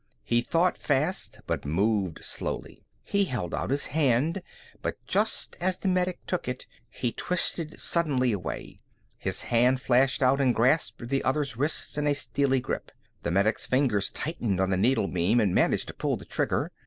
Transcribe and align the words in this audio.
He 0.23 0.41
thought 0.41 0.79
fast 0.79 1.41
but 1.45 1.63
moved 1.63 2.25
slowly. 2.25 2.81
He 3.03 3.25
held 3.25 3.53
out 3.53 3.69
his 3.69 3.85
hand, 3.93 4.41
but 4.81 4.95
just 5.05 5.55
as 5.61 5.77
the 5.77 5.87
medic 5.87 6.25
took 6.25 6.47
it, 6.47 6.65
he 6.89 7.11
twisted 7.11 7.79
suddenly 7.79 8.31
away. 8.31 8.79
His 9.19 9.43
hand 9.43 9.79
flashed 9.79 10.23
out 10.23 10.41
and 10.41 10.55
grasped 10.55 11.07
the 11.09 11.23
other's 11.23 11.55
wrist 11.55 11.99
in 11.99 12.07
a 12.07 12.15
steely 12.15 12.59
grip. 12.61 12.91
The 13.21 13.29
medic's 13.29 13.67
fingers 13.67 14.09
tightened 14.09 14.59
on 14.59 14.71
the 14.71 14.75
needle 14.75 15.07
beam, 15.07 15.39
and 15.39 15.53
managed 15.53 15.87
to 15.89 15.93
pull 15.93 16.17
the 16.17 16.25
trigger. 16.25 16.71